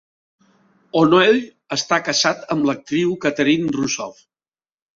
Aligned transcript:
O'Neill 1.01 1.37
està 1.77 2.01
casat 2.09 2.49
amb 2.57 2.67
l'actriu 2.73 3.15
Catherine 3.27 3.79
Rusoff. 3.79 4.27